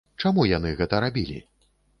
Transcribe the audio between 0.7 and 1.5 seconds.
гэта рабілі?